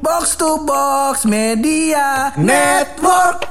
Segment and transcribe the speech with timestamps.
[0.00, 3.44] Box to Box Media Network.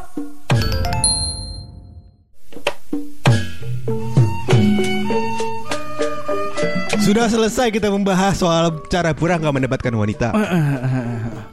[7.05, 10.33] Sudah selesai kita membahas soal cara pura nggak mendapatkan wanita.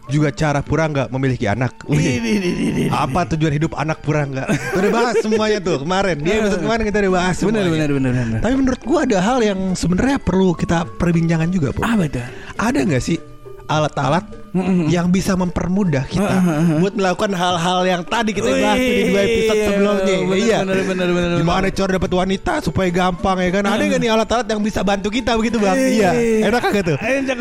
[0.08, 1.76] Juga cara pura nggak memiliki anak.
[1.92, 4.48] Wih, apa tujuan hidup anak pura nggak?
[4.80, 6.24] Udah bahas semuanya tuh kemarin.
[6.24, 8.40] Dia episode kemarin kita udah bahas Benar benar benar benar.
[8.40, 11.84] Tapi menurut gua ada hal yang sebenarnya perlu kita perbincangan juga, Bu.
[11.84, 12.08] Apa?
[12.56, 13.20] Ada nggak sih
[13.68, 14.45] alat-alat
[14.88, 16.34] yang bisa mempermudah kita
[16.80, 20.16] buat melakukan hal-hal yang tadi kita bahas di dua episode sebelumnya.
[20.16, 20.58] Benar, iya.
[20.64, 21.36] benar, benar, benar.
[21.40, 23.62] Gimana cara dapat wanita supaya gampang ya kan?
[23.66, 25.76] Ada nggak nih alat-alat yang bisa bantu kita begitu bang?
[25.76, 26.10] Iya.
[26.50, 26.96] Enak kagak tuh?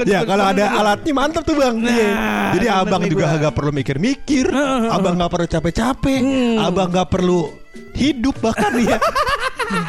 [0.06, 1.76] Ya kalau ada alatnya mantap tuh bang.
[1.80, 2.12] Nah, Iya.
[2.56, 3.38] Jadi bener abang juga gua.
[3.40, 4.46] nggak perlu mikir-mikir.
[4.92, 6.20] Abang nggak perlu capek-capek.
[6.22, 6.58] Hmm.
[6.62, 7.40] Abang nggak perlu
[7.96, 9.00] hidup bahkan ya.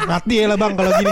[0.07, 1.11] Mati ya lah bang kalau gini.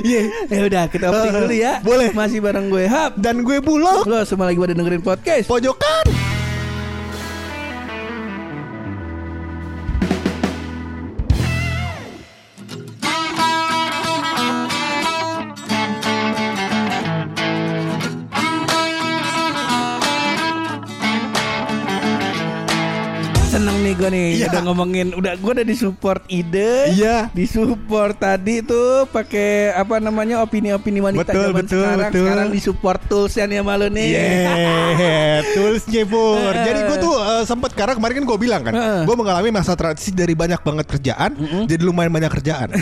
[0.00, 0.22] Iya.
[0.48, 1.72] Ya udah kita opening dulu ya.
[1.84, 2.08] Boleh.
[2.14, 3.18] Masih bareng gue Hap.
[3.18, 4.06] Dan gue bulog.
[4.06, 5.46] Lo semua lagi pada dengerin podcast.
[5.50, 6.29] Pojokan.
[24.00, 24.46] Gue nih Iya.
[24.48, 26.72] udah ngomongin udah gue udah disupport ide.
[26.90, 27.28] Iya.
[27.30, 31.98] Disupport tadi tuh pakai apa namanya opini-opini wanita Betul, zaman betul, sekarang.
[32.02, 32.24] betul.
[32.24, 34.08] Sekarang disupport toolsnya nih sama lo nih.
[34.10, 36.52] Yeah, toolsnya Pur.
[36.52, 39.02] Jadi gue tuh uh, sempet karena kemarin kan gue bilang kan, Heeh.
[39.04, 41.30] gue mengalami masa transisi dari banyak banget kerjaan,
[41.66, 42.72] jadi lumayan banyak kerjaan.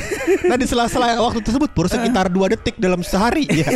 [0.44, 3.66] nah di sela-sela waktu tersebut Pur sekitar dua detik dalam sehari, ya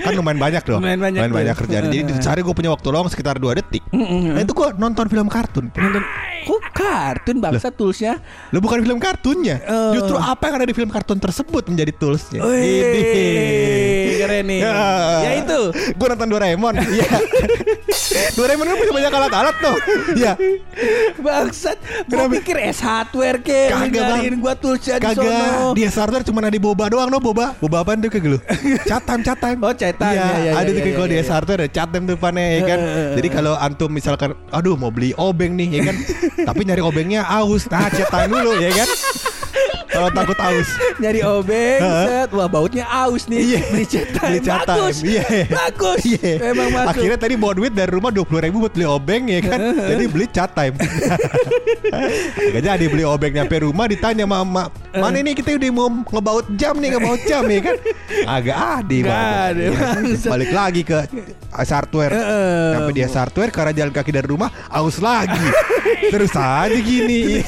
[0.00, 1.34] kan lumayan banyak dong, Lumayan banyak tuh.
[1.34, 1.82] banyak kerjaan.
[1.86, 3.82] Jadi di sehari gue punya waktu luang sekitar dua detik.
[3.90, 5.70] Nah itu gue nonton film kartun.
[5.70, 6.02] Nonton
[6.40, 8.18] kok kartun bangsa toolsnya.
[8.50, 9.92] Lo bukan film kartunnya, Oh.
[9.92, 12.40] justru apa yang ada di film kartun tersebut menjadi toolsnya.
[12.42, 14.60] Wih, keren nih.
[15.26, 15.60] Ya itu.
[15.94, 16.74] Gue nonton Doraemon.
[16.80, 17.08] Iya.
[18.10, 19.76] Doraemon kan punya banyak alat-alat tuh.
[20.16, 20.32] Iya.
[21.20, 22.32] Bangsat, gua Kenapa?
[22.40, 24.08] pikir S hardware ke Kagak, Bang.
[24.18, 25.30] ngariin gua toolsnya di sono.
[25.30, 25.76] Kagak.
[25.78, 27.54] Dia hardware cuma ada di boba doang no boba.
[27.58, 28.38] Boba apaan tuh kagak lu?
[28.90, 29.58] Chat time.
[29.62, 30.16] Oh, chat time.
[30.16, 31.24] Iya, Ya, ya, ada ya, tuh ya, kalau ya, di ya.
[31.30, 32.78] hardware ada chat time tuh pane ya kan.
[32.80, 35.96] Eh, eh, eh, Jadi kalau antum misalkan aduh mau beli obeng nih ya kan.
[36.48, 37.68] Tapi nyari obengnya aus.
[37.70, 38.88] Nah, time dulu ya kan.
[39.90, 40.68] Kalau takut aus.
[41.02, 42.28] Nyari obeng, set.
[42.30, 43.38] Wah baunya aus nih.
[43.42, 43.60] Iya.
[43.70, 44.64] Beli time.
[44.64, 44.78] Time.
[44.78, 44.96] Bagus.
[45.02, 45.24] Iya.
[45.50, 46.00] Bagus.
[46.06, 46.32] Iya.
[46.50, 46.90] Memang masuk.
[46.94, 50.26] Akhirnya tadi bawa duit dari rumah 20 ribu buat beli obeng ya kan Jadi beli
[50.30, 50.74] chat time
[52.54, 56.46] Gak jadi beli obeng nyampe rumah ditanya sama emak Mana ini kita udah mau ngebaut
[56.54, 57.76] jam nih ngebaut jam ya kan
[58.26, 58.56] Agak
[59.06, 59.22] Bang.
[59.48, 59.72] ada, Ya.
[60.26, 60.98] Balik lagi ke
[61.52, 62.66] hardware Heeh.
[62.74, 65.38] Sampai dia hardware karena jalan kaki dari rumah Aus lagi
[66.12, 67.38] Terus aja gini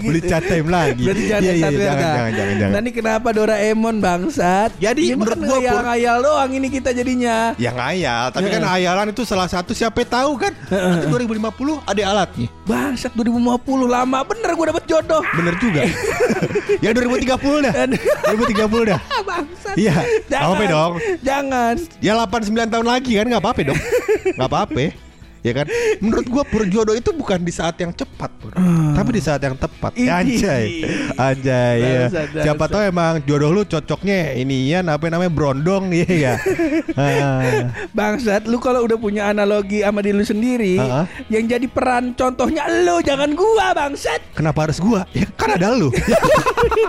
[0.00, 1.92] Beli chat time lagi Berarti jangan Iya, iya, jangan, kan?
[1.92, 2.72] jangan, jangan, jangan.
[2.72, 4.70] Nah ini kenapa Doraemon bangsat?
[4.76, 7.52] Jadi, Ini menurut gua, Pur- ngayal-ngayal doang ini kita jadinya.
[7.56, 11.38] Ya ngayal, tapi kan hayalan itu salah satu siapa tahu kan Nanti 2050
[11.84, 13.38] ada alatnya Bangsat 2050
[13.86, 15.22] lama bener gua dapet jodoh.
[15.32, 15.82] Bener juga
[16.80, 17.72] Ya 2030 dah.
[17.74, 19.00] 2030 dah.
[19.10, 19.74] Ah, bangsat.
[19.76, 19.94] Iya
[20.30, 20.92] Gak apa-apa dong.
[21.20, 21.74] Jangan.
[22.00, 23.80] Ya 8-9 tahun lagi kan Gak apa-apa dong.
[24.38, 25.11] Gak apa-apa
[25.42, 25.66] Ya kan
[25.98, 28.54] Menurut gua berjodoh itu bukan di saat yang cepat Pur.
[28.94, 29.94] Tapi di saat yang tepat.
[29.98, 30.86] Anjay
[31.18, 32.06] Anjay ya.
[32.46, 36.34] Siapa tahu emang jodoh lu cocoknya Ini ya apa namanya Brondong Iya ya
[37.02, 37.72] Ah.
[37.96, 41.04] Bangsat, lu kalau udah punya analogi sama diri lu sendiri, Heeh.
[41.32, 44.20] yang jadi peran contohnya lu, jangan gua, bangsat.
[44.36, 45.08] Kenapa harus gua?
[45.16, 45.88] Ya kan ada lu.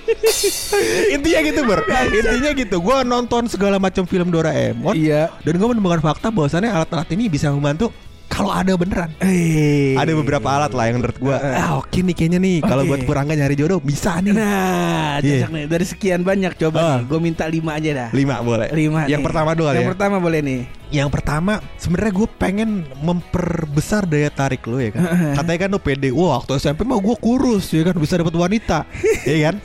[1.16, 1.80] Intinya gitu, Ber.
[2.12, 2.78] Intinya gitu.
[2.84, 4.96] Gua nonton segala macam film Doraemon.
[4.96, 5.31] Iya.
[5.44, 7.90] Dan gua menemukan fakta bahwasannya alat-alat ini bisa membantu
[8.33, 9.13] kalau ada beneran.
[9.19, 9.94] Eh.
[9.94, 12.89] Ada beberapa alat lah yang menurut gua ah oke nih kayaknya nih kalau Oke.
[12.89, 14.33] buat Purangga nyari jodoh bisa nih.
[14.33, 15.45] Nah, Iya.
[15.45, 15.66] cocok nih.
[15.67, 16.89] Dari sekian banyak coba Ah.
[16.97, 17.01] nih.
[17.05, 18.09] Gue minta lima aja dah.
[18.09, 18.73] Lima boleh.
[18.73, 19.05] Lima.
[19.05, 19.27] Yang nih.
[19.29, 19.91] pertama dulu kali Yang ya.
[19.94, 20.61] pertama boleh nih.
[20.89, 25.01] Yang pertama sebenarnya gue pengen memperbesar daya tarik lo ya kan.
[25.38, 26.09] Katanya kan lo pede.
[26.09, 28.89] Wah waktu SMP mah gue kurus ya kan bisa dapat wanita,
[29.29, 29.55] ya kan.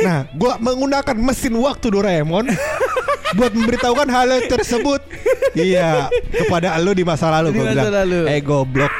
[0.00, 2.50] Nah gue menggunakan mesin waktu Doraemon
[3.36, 5.00] buat memberitahukan hal yang tersebut.
[5.54, 7.90] Iya kepada lo di masa lalu gue bilang.
[7.90, 8.20] lalu.
[8.30, 8.92] Eh goblok.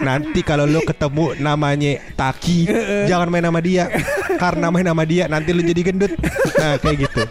[0.00, 2.68] Nanti kalau lo ketemu namanya Taki,
[3.08, 3.88] jangan main sama dia.
[4.36, 6.12] Karena main sama dia nanti lo jadi gendut.
[6.56, 7.22] Nah kayak gitu.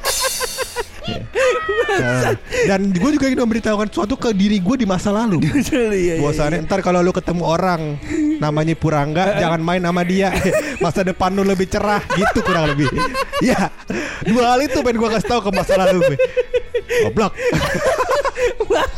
[1.06, 1.22] Ya.
[1.96, 2.34] Nah,
[2.66, 5.40] dan gue juga ingin memberitahukan sesuatu ke diri gue di masa lalu.
[5.76, 7.82] Iya, iya, Bahwasannya ntar kalau lu ketemu orang
[8.42, 10.34] namanya Purangga, jangan main sama dia.
[10.84, 12.90] Masa depan lu lebih cerah gitu kurang lebih.
[13.40, 13.70] Ya,
[14.26, 16.18] dua hal itu pengen gue kasih tahu ke masa lalu gue.
[17.10, 17.34] Goblok.
[18.66, 18.94] Bang-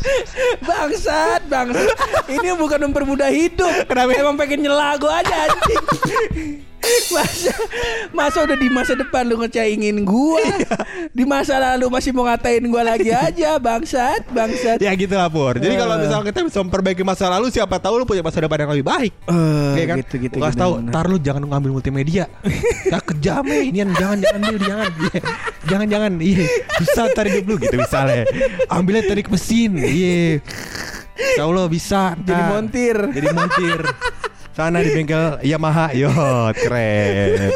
[0.64, 1.88] bangsat, bangsat.
[2.28, 3.86] Ini bukan mempermudah hidup.
[3.86, 4.12] Kenapa?
[4.16, 6.67] Emang pengen nyela gua aja anjing.
[7.10, 7.52] Masa
[8.10, 10.42] masa udah di masa depan lu ngecaingin gua
[11.10, 15.56] di masa lalu masih mau ngatain gua lagi aja bangsat bangsat Ya gitu lah Pur
[15.56, 16.00] Jadi kalau Eh.
[16.02, 19.12] misalnya kita bisa memperbaiki masa lalu Siapa tahu lu punya masa depan yang lebih baik
[19.24, 19.96] Eh, Iya kan?
[20.00, 22.24] gitu gitu kasih gitu, tahu, ntar lu jangan ngambil multimedia.
[22.92, 24.90] ya kejam Nian jangan jangan jangan.
[24.98, 25.20] Iya.
[25.64, 26.12] Jangan jangan.
[26.18, 26.44] Iya.
[26.78, 28.24] Susah ntar hidup lu gitu misalnya.
[28.66, 29.76] Ambilnya teknik mesin.
[29.78, 30.40] Iya.
[31.18, 32.02] Insya Allah bisa.
[32.20, 33.78] jadi montir Jadi montir.
[34.58, 35.94] Sana di bengkel Yamaha.
[35.94, 36.10] Yo,
[36.58, 37.54] keren.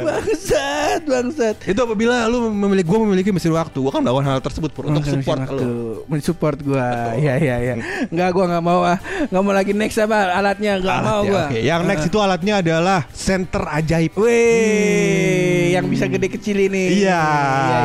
[0.00, 4.70] bangsat bangsat Itu apabila lu memiliki gua memiliki mesin waktu, gua kan melakukan hal tersebut
[4.70, 6.06] Pur, untuk support lu.
[6.06, 7.74] mensupport gua ya ya ya
[8.06, 11.58] nggak gua nggak mau ah nggak mau lagi next apa alatnya nggak mau gua oke.
[11.58, 14.14] Yang next itu alatnya adalah center ajaib.
[14.14, 17.02] Wih, yang bisa gede kecil ini.
[17.02, 17.22] Iya.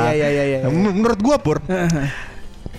[0.05, 0.59] Iya, iya, iya, iya.
[0.65, 1.57] M- Menurut gua Pur,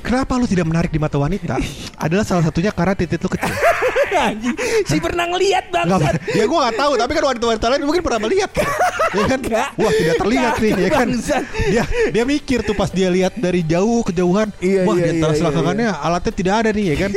[0.07, 1.59] kenapa lu tidak menarik di mata wanita?
[1.99, 3.51] adalah salah satunya karena titik lu kecil.
[4.17, 4.57] Anjing,
[4.89, 6.15] si pernah ngeliat Nggak, bangsat.
[6.33, 8.51] ya gua nggak tahu, tapi kan wanita-wanita lain mungkin pernah melihat.
[9.13, 9.41] ya kan?
[9.77, 11.07] Wah, tidak terlihat nih, ya kan?
[11.69, 15.33] Dia dia mikir tuh pas dia lihat dari jauh kejauhan, Iya, wah iya, di antara
[15.37, 17.11] iya, selangkangannya alatnya tidak ada nih, ya kan?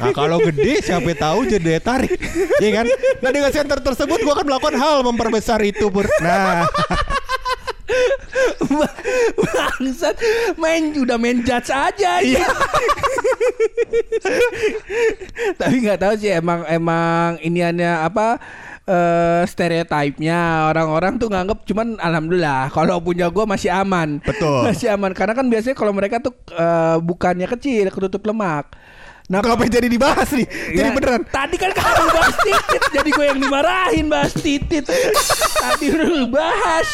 [0.00, 2.18] Nah, kalau gede siapa tahu jadi daya tarik.
[2.58, 2.86] Ya kan?
[3.22, 5.86] Nah, dengan center tersebut gua akan melakukan hal memperbesar itu.
[6.18, 6.66] Nah,
[9.80, 10.12] Bangsat,
[10.60, 12.20] main udah main judge aja.
[12.20, 12.44] Iya.
[15.56, 18.36] Tapi nggak tahu sih emang emang iniannya apa
[18.84, 24.20] eh stereotipnya orang-orang tuh nganggep cuman alhamdulillah kalau punya gua masih aman.
[24.20, 24.68] Betul.
[24.68, 28.76] Masih aman karena kan biasanya kalau mereka tuh eh, bukannya kecil, ketutup lemak.
[29.30, 30.42] Nah, Kenapa jadi dibahas nih?
[30.74, 31.22] Jadi Ya, beneran.
[31.22, 34.84] Tadi kan kamu bahas titit Jadi gue yang dimarahin bahas titit
[35.54, 36.86] Tadi udah lu bahas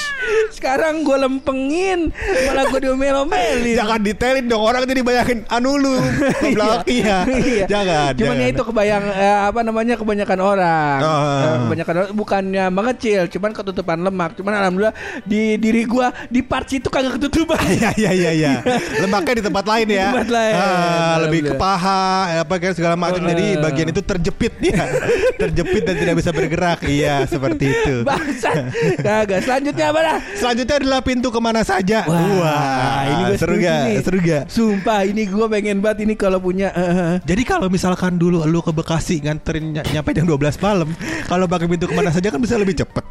[0.52, 2.12] Sekarang gue lempengin
[2.44, 5.94] Malah gue diomel-omelin Jangan detailin dong orang jadi bayangin anu lu
[6.54, 7.18] belakangnya.
[7.26, 7.64] Iya.
[7.66, 8.10] Jangan.
[8.16, 8.44] Cuman jangan.
[8.44, 10.98] ya itu kebayang eh, apa namanya kebanyakan orang.
[11.02, 14.30] Eh, kebanyakan orang bukannya mengecil, cuman ketutupan lemak.
[14.38, 17.58] Cuman alhamdulillah di diri gua di parts itu kagak ketutupan.
[17.76, 18.52] Iya iya iya iya.
[19.04, 20.08] Lemaknya di tempat lain ya.
[20.08, 20.54] Di tempat lain.
[20.54, 23.22] Ah, lebih ke paha apa kayak segala macam.
[23.24, 23.30] Eh.
[23.32, 24.84] Jadi bagian itu terjepit ya.
[25.42, 26.78] terjepit dan tidak bisa bergerak.
[26.86, 27.94] Iya seperti itu.
[28.08, 28.72] Bangsat.
[29.00, 29.40] Kagak.
[29.44, 30.18] Selanjutnya apa dah?
[30.34, 32.04] Selanjutnya adalah pintu ke mana saja.
[32.06, 33.80] Wah, ini gua seru gak?
[33.86, 33.96] nih.
[34.02, 34.44] Seru gak?
[34.50, 37.16] Sumpah ini gua pengen banget ini kalau punya eh.
[37.22, 40.88] Jadi kalau misalkan dulu lu ke Bekasi nganterin ny- nyampe jam 12 malam,
[41.30, 43.04] kalau pakai pintu ke mana saja kan bisa lebih cepet.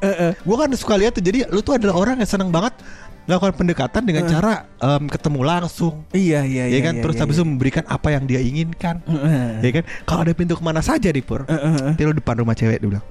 [0.45, 2.73] Gua kan suka lihat tuh, jadi lu tuh adalah orang yang senang banget
[3.25, 6.05] melakukan pendekatan dengan cara em, ketemu langsung.
[6.13, 6.79] Iya iya ya iya.
[6.85, 7.41] kan iya, terus iya, habis iya.
[7.41, 9.47] itu memberikan apa yang dia inginkan Heeh.
[9.63, 11.93] ya kan kalau ada pintu ke mana saja di pur eh.
[11.95, 13.05] dia lu depan rumah cewek dia bilang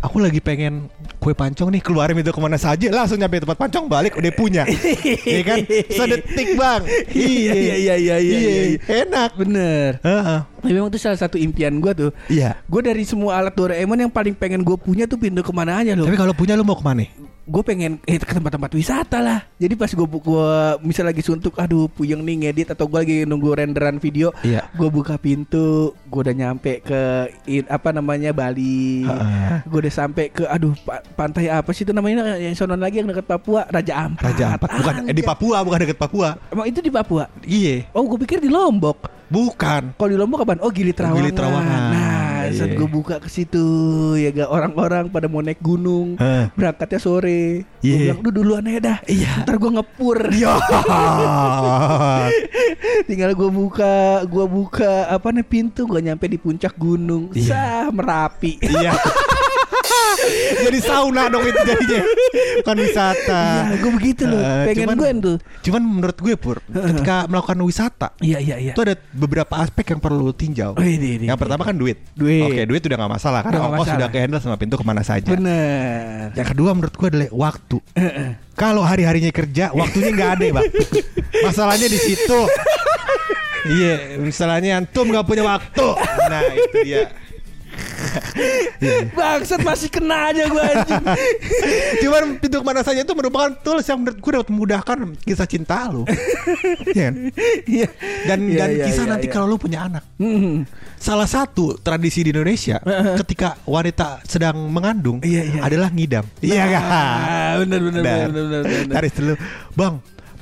[0.00, 0.88] aku lagi pengen
[1.20, 4.64] kue pancong nih keluarin pintu ke mana saja langsung nyampe tempat pancong balik udah punya
[5.36, 5.60] ya kan
[5.92, 8.62] sedetik bang Iya, iya, iya, iya, iya, iya.
[9.04, 10.00] enak Bener.
[10.00, 10.40] Heeh.
[10.60, 12.10] Tapi memang itu salah satu impian gua tuh.
[12.28, 15.80] iya Gue dari semua alat Doraemon yang paling pengen gue punya tuh pintu ke mana
[15.80, 16.04] aja loh.
[16.08, 17.04] tapi kalau punya lu mau ke mana
[17.50, 19.42] gue pengen eh, ke tempat-tempat wisata lah.
[19.56, 20.50] Jadi pas gue gua
[20.80, 24.70] misal lagi suntuk, aduh puyeng nih ngedit atau gue lagi nunggu renderan video, Iya.
[24.70, 27.00] gue buka pintu, gue udah nyampe ke
[27.44, 29.66] in- apa namanya Bali, Ha-ha.
[29.66, 33.10] gue udah sampai ke aduh pa- pantai apa sih itu namanya yang sonon lagi yang
[33.10, 34.22] dekat Papua, Raja Ampat.
[34.24, 35.22] Raja Ampat bukan eh, di.
[35.22, 37.26] Papua bukan deket Papua Emang itu di Papua?
[37.42, 39.10] iya Oh gue pikir di Lombok.
[39.26, 40.58] bukan Kalau di Lombok kapan?
[40.58, 41.18] Oh Gili Trawangan.
[41.18, 41.80] Gili Trawangan.
[41.88, 42.76] Nah, saat Iya.
[42.76, 43.64] gue buka ke situ,
[44.14, 46.48] ya gak orang-orang pada mau naik gunung, Heh.
[46.52, 47.64] berangkatnya sore.
[47.76, 47.96] Gue Iya.
[48.10, 49.42] bilang, "Duh duluan aja dah." Iya.
[49.42, 50.18] Ntar gue ngepur.
[50.32, 50.52] ya
[53.06, 57.28] Tinggal gue buka, gue buka apa nih pintu, gue nyampe di puncak gunung.
[57.32, 57.46] Iya.
[57.46, 58.56] Sah merapi.
[58.58, 58.90] Iya.
[60.60, 62.02] Jadi sauna dong itu jadinya.
[62.60, 63.42] Bukan wisata.
[63.66, 64.40] Iya, gue begitu loh.
[64.40, 65.36] Eh, Pengen cuman- gue tuh.
[65.66, 68.72] Cuman menurut gue Pur, ketika melakukan wisata, Iya iya iya.
[68.72, 70.72] itu ada beberapa aspek yang perlu lu tinjau.
[70.74, 71.42] Oh, ini, ini, yang ini.
[71.42, 72.00] pertama kan duit.
[72.14, 72.44] Duit.
[72.44, 75.28] Oke, duit udah gak masalah karena ongkos sudah kehandle sama pintu ke mana saja.
[75.28, 76.32] Bener.
[76.32, 77.76] Yang kedua menurut gue adalah waktu.
[78.54, 80.68] Kalau hari-harinya kerja, waktunya nggak ada, Bang.
[81.48, 82.40] Masalahnya di situ.
[83.60, 85.86] Iya, misalnya antum nggak punya waktu.
[86.28, 87.12] Nah, itu dia.
[89.16, 91.04] Bangsat masih kena aja gue anjing.
[92.02, 95.88] Cuman pintu ke mana saja itu merupakan tools yang menurut gue dapat memudahkan kisah cinta
[95.90, 96.02] lu.
[96.90, 97.14] Iya kan?
[97.66, 97.88] Iya.
[98.26, 100.04] Dan Iya, dan iya, kisah nanti kalau lu punya anak.
[100.18, 100.66] Hmm.
[100.96, 102.76] Salah satu tradisi di Indonesia
[103.16, 105.22] ketika wanita sedang mengandung
[105.60, 106.24] adalah ngidam.
[106.40, 106.82] Iya kan?
[106.84, 108.26] Ah, bener bener Benar.
[108.28, 108.94] bener bener bener.
[108.96, 109.34] Taris dulu,
[109.72, 109.94] bang.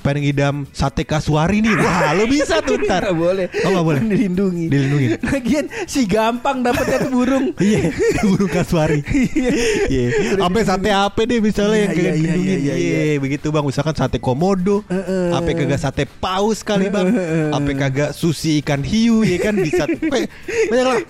[0.09, 1.77] Pengen ngidam sate kasuari nih.
[1.77, 3.05] Wah, lu bisa tuh ntar.
[3.05, 3.47] Nggak boleh.
[3.63, 4.01] Oh, nggak boleh.
[4.03, 4.65] Dilindungi.
[4.67, 5.07] Dilindungi.
[5.29, 7.47] Lagian si gampang dapetnya tuh burung.
[7.61, 7.93] Iya,
[8.25, 9.05] burung kasuari.
[9.87, 10.09] Iya.
[10.41, 12.59] Sampai sate apa deh misalnya yang Iya, kayak iya, iya, dilindungin.
[12.59, 13.01] iya, iya.
[13.05, 13.69] Iya, begitu Bang.
[13.69, 14.81] Misalkan sate komodo,
[15.29, 17.13] apa kagak sate paus kali Bang.
[17.53, 19.85] Apa kagak sushi ikan hiu ya kan bisa.
[19.85, 21.01] Banyak lah.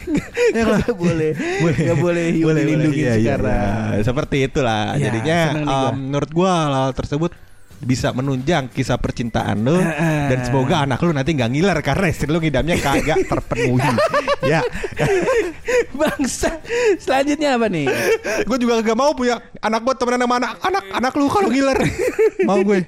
[0.50, 0.80] Banyak lah.
[0.90, 1.30] Boleh.
[1.62, 3.86] Nggak boleh hiu dilindungi Iya, iya, sekarang.
[3.94, 4.02] iya.
[4.02, 4.82] Seperti itulah.
[4.90, 5.38] Iya, Jadinya
[5.94, 7.30] menurut gua hal tersebut
[7.78, 12.38] bisa menunjang kisah percintaan lo dan semoga anak lu nanti nggak ngiler karena istri lu
[12.38, 13.86] ngidamnya kagak terpenuhi
[14.50, 14.60] ya
[15.88, 16.62] Bangsa.
[16.96, 17.86] Selanjutnya apa nih?
[18.46, 21.78] gue juga gak mau punya anak gue temenan sama anak anak anak lu kalau ngiler
[22.42, 22.86] mau gue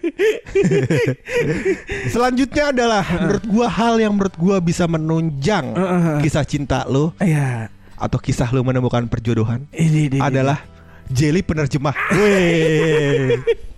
[2.13, 5.75] selanjutnya adalah menurut gue hal yang menurut gue bisa menunjang
[6.21, 7.71] kisah cinta lu Iya.
[7.95, 10.19] atau kisah lu menemukan perjodohan Ini, ini, ini.
[10.19, 10.63] adalah
[11.11, 11.95] jelly penerjemah.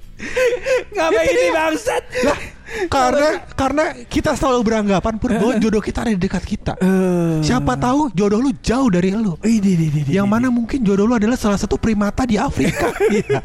[0.90, 2.04] Ngapain ini bangsat?
[2.22, 2.40] lah
[2.88, 7.44] karena karena kita selalu beranggapan pur bahwa jodoh kita ada di dekat kita Eh.
[7.44, 10.32] siapa tahu jodoh lu jauh dari lu Ini, ini, ini, yang ini.
[10.32, 12.88] mana mungkin jodoh lu adalah salah satu primata di Afrika.
[13.12, 13.44] Iya.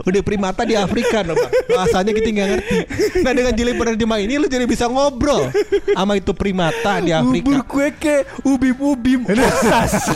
[0.00, 1.52] Udah primata di Afrika, no, Bang.
[1.68, 2.76] Bahasanya kita nggak ngerti.
[3.20, 5.52] Nah dengan jeli penerjemah ini lu jadi bisa ngobrol
[5.92, 7.60] sama itu primata di Afrika.
[7.68, 10.08] kue ke ubim ubim usas.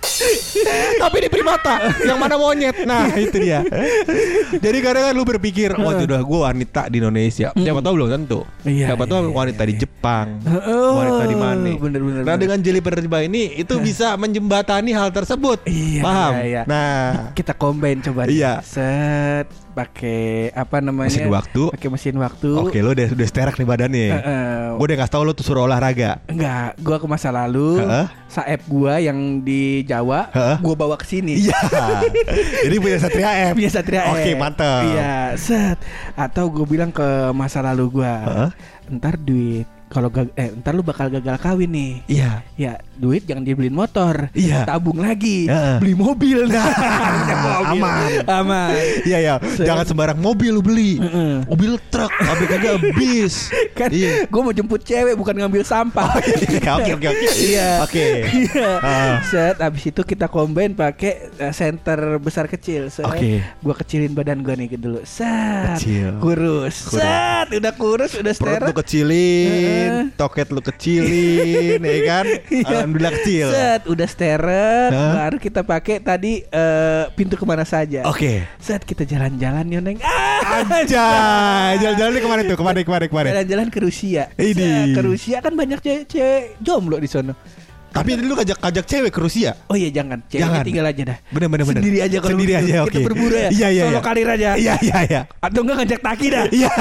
[1.02, 2.84] Tapi di primata yang mana monyet.
[2.84, 3.60] Nah itu dia.
[4.56, 7.50] Jadi kadang kan lu berpikir, oh jodoh gue wanita di Indonesia.
[7.52, 8.40] Siapa tahu belum tentu.
[8.62, 10.26] Iya, Siapa tahu iya, wanita di Jepang,
[10.66, 11.68] Oh, wanita di mana.
[11.76, 12.40] bener, bener, Nah bener.
[12.40, 15.62] dengan jeli penerjemah ini itu bisa menjembatani hal tersebut.
[15.66, 16.32] Iya, Paham?
[16.36, 16.62] iya, iya.
[16.64, 17.30] Nah.
[17.32, 18.26] Kita combine coba.
[18.26, 18.60] Iya.
[18.62, 21.12] Set pakai apa namanya?
[21.12, 21.62] Mesin waktu.
[21.68, 22.48] Pakai mesin waktu.
[22.56, 24.08] Oke lo udah udah sterak nih badannya.
[24.08, 24.56] Heeh.
[24.80, 26.24] Gue udah ngasih tau lo tuh suruh olahraga.
[26.24, 27.84] Enggak, gua ke masa lalu.
[27.84, 28.06] Heeh.
[28.26, 30.56] Saep gua yang di Jawa, Heeh.
[30.64, 31.36] gua bawa ke sini.
[31.36, 31.60] Iya.
[32.64, 33.54] Jadi punya Satria M.
[33.54, 34.40] Punya Satria Oke F.
[34.40, 34.82] mantap.
[34.88, 35.76] Iya, set.
[36.16, 37.04] Atau gue bilang ke
[37.36, 38.50] masa lalu gua, Heeh.
[38.96, 41.92] ntar duit kalau gag- eh ntar lu bakal gagal kawin nih.
[42.06, 42.30] Iya.
[42.54, 44.28] Ya, duit jangan dibeliin motor.
[44.32, 44.66] Iya.
[44.66, 45.46] Tabung lagi.
[45.46, 45.78] Heeh.
[45.78, 46.38] Beli mobil.
[46.44, 46.66] Nah,
[47.70, 48.10] aman.
[48.26, 48.74] Aman.
[49.02, 49.34] Iya ya.
[49.56, 50.98] Jangan sembarang mobil lu beli.
[50.98, 51.46] Heeh.
[51.46, 53.48] Mobil truk, tapi kagak bis.
[53.72, 54.26] Kan Iya.
[54.26, 56.18] gue mau jemput cewek bukan ngambil sampah.
[56.18, 57.26] Oke oke oke.
[57.38, 57.68] Iya.
[57.80, 58.06] Oke.
[58.26, 58.70] Iya.
[58.78, 59.14] Ah.
[59.22, 62.90] Set abis itu kita combine pakai eh, center besar kecil.
[62.90, 63.06] Set.
[63.06, 63.38] Oke.
[63.58, 65.00] Gua kecilin badan gua nih dulu.
[65.02, 65.78] Set.
[65.78, 66.18] Kecil.
[66.18, 66.90] Kurus.
[66.90, 66.98] Kurus.
[66.98, 67.48] Set.
[67.52, 68.66] Udah kurus, udah Perut steril.
[68.66, 70.04] lu kecilin, Heeh.
[70.16, 72.26] toket lu kecilin, ya kan?
[72.46, 72.64] Iya.
[72.72, 73.46] Alhamdulillah kecil.
[73.52, 75.12] Set, udah steret, Hah?
[75.18, 78.06] baru kita pakai tadi eh, pintu ke mana saja.
[78.08, 78.46] Oke.
[78.56, 79.98] Set kita jalan-jalan Yoneng.
[80.00, 82.56] Ah, Anjay, jalan-jalan nih ke mana tuh?
[82.56, 83.26] Ke mana ke mana ke mana?
[83.34, 84.30] jalan-jalan ke Rusia.
[84.36, 84.94] Ini.
[84.94, 85.78] Ke Rusia kan banyak
[86.08, 87.34] cewek jomblo di sono.
[87.96, 89.50] Tapi lu kajak kajak cewek ke Rusia.
[89.66, 90.62] Oh iya jangan, cewek Jangan.
[90.68, 91.18] tinggal aja dah.
[91.32, 91.80] Bener bener bener.
[91.80, 92.66] Sendiri aja kalau Sendiri begitu.
[92.68, 93.06] aja Kita oke.
[93.08, 93.48] berburu ya.
[93.50, 93.82] Iya iya.
[93.82, 94.02] Solo iya.
[94.04, 94.50] karir aja.
[94.56, 95.20] Iya iya iya.
[95.40, 96.44] Atau enggak ngajak Taki dah.
[96.52, 96.72] Iya.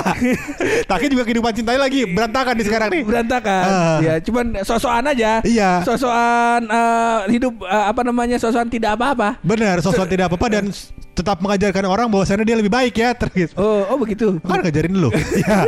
[0.91, 3.03] Tapi juga kehidupan cintanya lagi berantakan nih sekarang nih.
[3.07, 3.63] Berantakan.
[4.03, 5.31] Ya, cuman sosokan aja.
[5.41, 5.69] Iya.
[5.81, 8.35] Sosokan eh, hidup eh, apa namanya?
[8.37, 9.39] Sosokan tidak apa-apa.
[9.41, 13.55] Benar, sosok tidak apa-apa dan s- tetap mengajarkan orang bahwasannya dia lebih baik ya terus.
[13.55, 14.35] Oh, oh begitu.
[14.43, 15.09] Kan ngajarin lu.
[15.35, 15.63] Iya.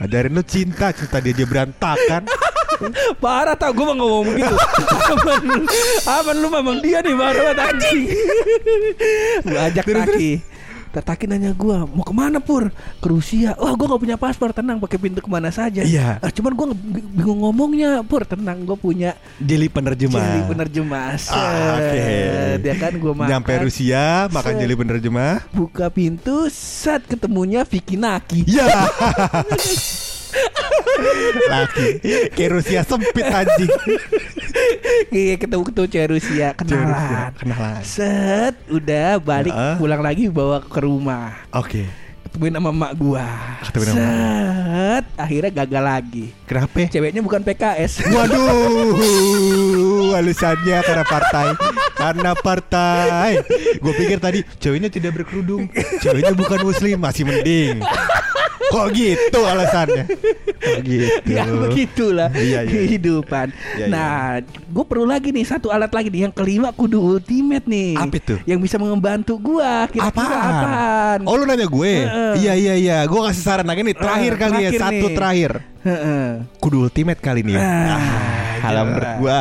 [0.00, 2.22] ngajarin lu cinta, cinta dia aja berantakan.
[3.16, 4.54] Parah tau gue mah ngomong begitu
[5.04, 5.56] Aman lu
[6.04, 8.00] Aman lu memang dia nih baru banget anjing
[9.42, 10.32] Gue ajak Terus, Taki
[10.94, 12.70] Taki nanya gue Mau ke mana Pur?
[13.02, 16.22] Ke Rusia Wah gue gak punya paspor Tenang pakai pintu ke mana saja Iya.
[16.22, 16.66] Ah, Cuman gue
[17.10, 20.22] bingung ngomongnya Pur tenang gue punya Jeli penerjemah.
[20.22, 21.98] Jadi penerjemah Ah, oke.
[21.98, 22.58] Set.
[22.62, 24.60] Dia kan gue makan Nyampe Rusia, makan Set.
[24.62, 25.34] jeli penerjemah.
[25.50, 28.70] Buka pintu Set ketemunya Vicky Naki Iya.
[31.52, 31.86] Laki.
[32.34, 33.70] Kayak Rusia sempit anjing.
[35.10, 37.82] Iya ketemu ketemu cewek Rusia Kenalan kenalan.
[37.82, 39.74] Set Udah balik Heeh.
[39.78, 41.86] Pulang lagi bawa ke rumah Oke.
[42.34, 43.26] ketemuin sama emak gua.
[43.62, 44.02] Ketemuin sama.
[44.02, 46.24] Set, akhirnya gagal lagi.
[46.50, 46.90] Kenapa?
[46.90, 48.02] Ceweknya bukan PKS.
[48.14, 48.98] Waduh,
[50.18, 51.54] alasannya karena partai,
[51.94, 53.38] karena partai.
[53.78, 55.70] Gue pikir tadi ceweknya tidak berkerudung,
[56.02, 57.78] ceweknya bukan muslim, masih mending.
[58.54, 60.04] Kok gitu alasannya?
[60.56, 61.06] Kok gitu?
[61.26, 62.70] ya begitulah Iya, iya.
[62.70, 63.46] kehidupan.
[63.50, 63.86] Iya, iya.
[63.86, 66.26] nah, gue perlu lagi nih satu alat lagi nih.
[66.26, 67.94] Yang kelima kudu ultimate nih.
[67.94, 68.34] Apa itu?
[68.44, 69.36] Yang bisa membantu.
[69.36, 71.18] Kira-kira apaan?
[71.24, 71.94] Oh lu nanya gue?
[72.38, 75.16] Iya iya iya, gue kasih saran lagi nih terakhir kali ya terakhir satu nih.
[75.16, 75.52] terakhir.
[75.84, 76.26] Heeh.
[76.58, 77.60] Kudu ultimate kali ini ya.
[77.60, 78.00] Ah,
[78.64, 78.88] Kalau jelas.
[78.88, 79.38] menurut gua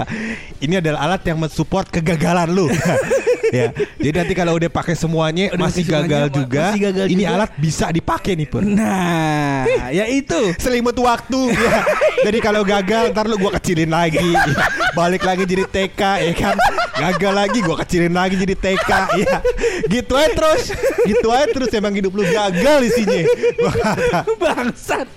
[0.60, 2.68] ini adalah alat yang mensupport kegagalan lu.
[3.60, 3.70] ya.
[4.00, 7.34] Jadi nanti kalau udah pakai semuanya Udah masih semuanya, gagal juga, masih gagal ini juga.
[7.36, 8.62] alat bisa dipakai nih, Pur.
[8.64, 9.64] Nah,
[9.98, 10.42] ya itu.
[10.58, 11.80] Selimut waktu ya.
[12.24, 14.22] Jadi kalau gagal ntar lu gua kecilin lagi.
[14.22, 14.44] ya.
[14.98, 16.56] Balik lagi jadi TK ya kan.
[16.94, 19.42] gagal lagi gue kecilin lagi jadi TK ya
[19.90, 20.70] gitu aja terus
[21.04, 23.26] gitu aja terus emang hidup lu gagal isinya
[23.58, 25.08] Gua kata, Bangsat.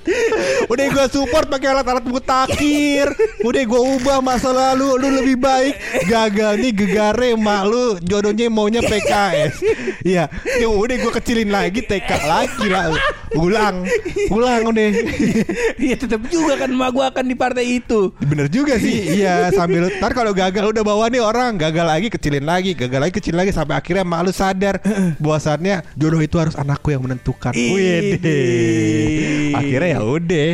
[0.66, 3.12] udah gue support pakai alat-alat mutakhir
[3.44, 5.76] udah gue ubah masa lalu lu lebih baik
[6.08, 9.62] gagal nih gegare emak lu jodohnya maunya PKS
[10.10, 10.26] iya.
[10.58, 12.90] Ya udah gue kecilin lagi TK lagi lah.
[13.38, 13.86] Ulang.
[14.34, 14.88] Ulang udah.
[15.76, 18.10] Iya tetap juga kan emak gua akan di partai itu.
[18.18, 19.20] Bener juga sih.
[19.20, 21.54] Iya sambil Ntar kalau gagal udah bawa nih orang.
[21.54, 22.74] Gagal lagi kecilin lagi.
[22.74, 23.52] Gagal lagi kecilin lagi.
[23.54, 24.80] Sampai akhirnya malu sadar
[25.22, 27.52] Bahwasannya jodoh itu harus anakku yang menentukan.
[27.54, 28.18] Wih
[29.54, 30.48] Akhirnya ya udah.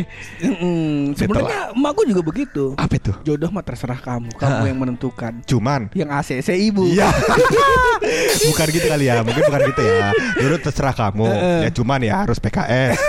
[1.17, 2.63] Sebenarnya emak gua juga begitu.
[2.77, 3.11] Apa itu?
[3.23, 5.31] Jodoh mah terserah kamu, kamu yang menentukan.
[5.47, 5.89] Cuman.
[5.95, 6.83] Yang ACC ibu.
[6.93, 7.09] Iya
[8.51, 10.07] Bukan gitu kali ya Mungkin bukan gitu ya
[10.39, 11.27] Jodoh terserah kamu
[11.63, 12.99] Ya cuman ya harus PKS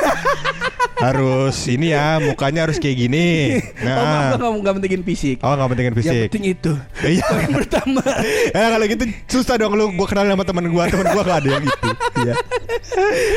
[0.95, 5.37] Harus ini ya Mukanya harus kayak gini Oh, Nah gua nggak nggak pentingin fisik.
[5.43, 6.73] Oh gak pentingin Yang fisik penting itu.
[7.05, 8.03] Iya Yang pertama.
[8.57, 11.49] Eh kalau gitu susah dong lu gua kenal sama teman gua, teman gua gak ada
[11.59, 11.89] yang gitu.
[12.25, 12.35] Iya.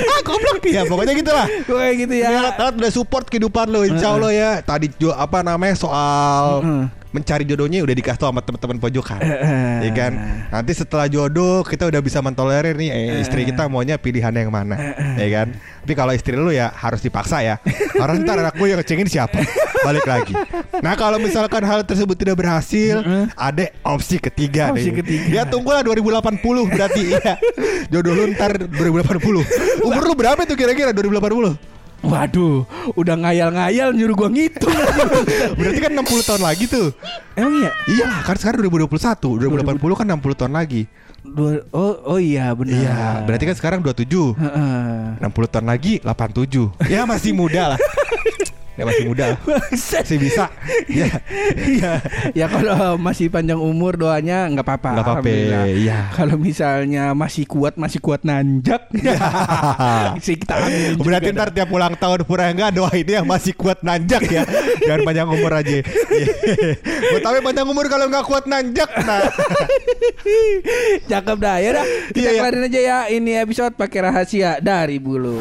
[0.07, 1.47] ah, goblok ya, pokoknya gitu lah.
[1.65, 2.27] Kayak gitu ya.
[2.29, 4.51] Ya, udah support kehidupan lu, insya Allah ya.
[4.61, 6.61] Tadi jo, apa namanya soal.
[7.17, 9.17] Mencari jodohnya udah dikasih tau sama teman-teman pojokan.
[9.17, 9.89] Heeh.
[9.89, 10.11] Ya kan.
[10.53, 14.77] Nanti setelah jodoh kita udah bisa mentolerir nih eh, istri kita maunya pilihan yang mana.
[15.17, 15.57] Ya kan.
[15.81, 17.57] Tapi kalau istri lu ya harus dipaksa ya.
[17.97, 19.41] Karena ntar anak gue yang ngecengin siapa?
[19.81, 20.33] Balik lagi.
[20.83, 23.01] Nah kalau misalkan hal tersebut tidak berhasil,
[23.33, 24.95] ada opsi ketiga Opsi nih.
[25.01, 25.27] ketiga.
[25.31, 27.33] Ya tunggulah 2080 berarti ya.
[27.89, 29.81] Jodoh lu ntar 2080.
[29.87, 31.76] Umur lu berapa tuh kira-kira 2080?
[32.07, 32.63] Waduh,
[32.95, 34.71] udah ngayal-ngayal nyuruh gua ngitung.
[35.59, 36.95] Berarti kan 60 tahun lagi tuh.
[37.35, 37.71] Emang iya?
[37.85, 39.37] Iyalah kan sekarang 2021
[39.77, 40.81] 2080 kan 60 tahun lagi
[41.21, 42.73] Dua, oh, oh iya benar.
[42.73, 42.97] Iya
[43.29, 44.09] berarti kan sekarang 27
[44.41, 45.21] Heeh.
[45.21, 47.79] 60 tahun lagi 87 Ya masih muda lah
[48.77, 49.25] Ya masih muda.
[49.73, 50.45] Masih bisa
[50.85, 51.09] Ya
[51.57, 51.93] Iya.
[52.31, 54.89] ya kalau masih panjang umur doanya nggak apa-apa.
[54.93, 55.29] Nggak apa-apa,
[55.65, 55.97] iya.
[56.13, 58.85] Kalau misalnya masih kuat masih kuat nanjak.
[60.25, 60.55] sih kita
[61.01, 64.43] Berarti ntar tiap ulang tahun pura enggak doain yang masih kuat nanjak ya
[64.85, 65.81] Jangan panjang umur aja
[66.85, 69.25] Gue tahu panjang umur kalau nggak kuat nanjak Nah
[71.09, 71.85] Cakep dah ya dah.
[72.11, 72.39] Kita Iya, iya.
[72.41, 75.39] kelarin aja ya ini episode pakai rahasia dari bulu.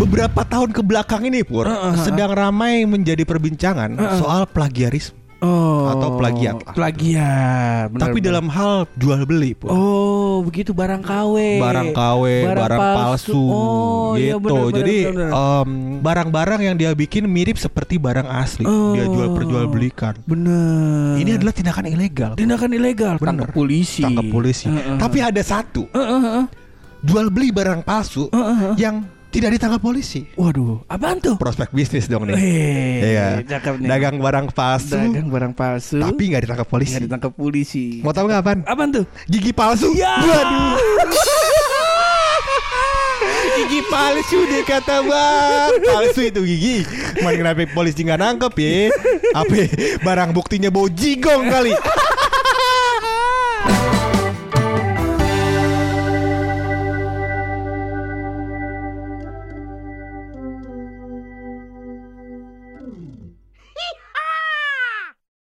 [0.00, 1.94] Beberapa tahun ke belakang ini Pur Uh, uh, uh.
[2.00, 5.88] Sedang ramai menjadi perbincangan Soal plagiarisme Oh.
[5.88, 6.76] Atau plagiat lah.
[6.76, 7.88] Plagiat.
[7.88, 8.28] benar, Tapi benar.
[8.28, 11.56] dalam hal jual beli Pur Oh, begitu barang KW.
[11.56, 14.44] barang KW, barang, palsu, Oh, iya gitu.
[14.44, 14.96] benar, benar, Jadi
[15.96, 18.68] barang-barang yang dia bikin mirip seperti barang asli.
[18.68, 19.16] Dia Oh.
[19.16, 20.20] jual perjualbelikan.
[20.24, 21.16] Bener.
[21.16, 22.32] Ini adalah tindakan ilegal.
[22.36, 23.16] tindakan ilegal.
[23.16, 23.40] Bener.
[23.40, 24.04] Tangkap polisi.
[24.04, 24.68] Tangkap polisi.
[24.68, 25.00] Heeh.
[25.00, 26.44] Tapi ada satu Heeh, heeh.
[27.00, 28.74] jual beli barang palsu Heeh, heeh.
[28.76, 30.26] yang tidak ditangkap polisi.
[30.34, 31.38] Waduh, apaan tuh?
[31.38, 32.34] Prospek bisnis dong nih.
[32.34, 33.26] Iya.
[33.46, 33.86] nih.
[33.86, 36.02] Dagang barang palsu Dagang barang palsu.
[36.02, 36.98] tapi nggak ditangkap polisi.
[36.98, 38.02] nggak ditangkap polisi.
[38.02, 38.58] Mau tahu nggak apaan?
[38.66, 39.04] Apaan tuh?
[39.30, 39.94] Gigi palsu.
[39.94, 40.18] Ya.
[40.18, 40.76] Waduh.
[43.60, 46.76] gigi palsu deh kata bang Palsu itu gigi
[47.18, 48.88] Cuman kenapa polisi nggak nangkep ya
[49.36, 49.56] Apa
[50.00, 51.74] barang buktinya bau jigong kali